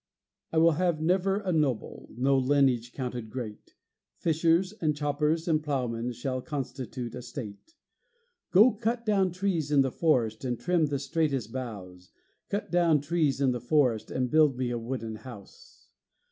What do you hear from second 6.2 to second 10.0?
constitute a state. Go, cut down trees in the